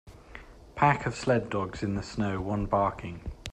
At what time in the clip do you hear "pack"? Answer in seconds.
0.73-1.05